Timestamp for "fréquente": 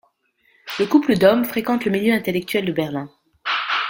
1.45-1.85